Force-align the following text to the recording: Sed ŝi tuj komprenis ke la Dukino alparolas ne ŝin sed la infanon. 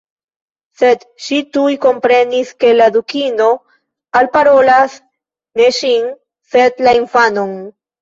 Sed 0.79 1.03
ŝi 1.25 1.37
tuj 1.57 1.65
komprenis 1.83 2.55
ke 2.65 2.73
la 2.79 2.89
Dukino 2.97 3.51
alparolas 4.23 4.99
ne 5.63 5.73
ŝin 5.83 6.13
sed 6.57 6.87
la 6.91 7.01
infanon. 7.05 7.59